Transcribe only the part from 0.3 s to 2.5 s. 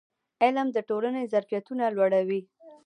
علم د ټولنې ظرفیتونه لوړوي.